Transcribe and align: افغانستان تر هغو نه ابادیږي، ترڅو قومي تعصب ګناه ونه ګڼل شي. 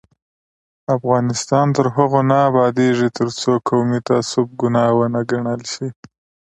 افغانستان 0.95 1.65
تر 1.75 1.85
هغو 1.95 2.21
نه 2.31 2.37
ابادیږي، 2.49 3.09
ترڅو 3.17 3.51
قومي 3.67 3.99
تعصب 4.09 4.47
ګناه 4.61 4.91
ونه 4.97 5.21
ګڼل 5.31 5.61
شي. 5.73 5.87